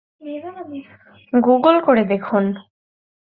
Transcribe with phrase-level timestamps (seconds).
[1.33, 2.43] Google করে দেখুন।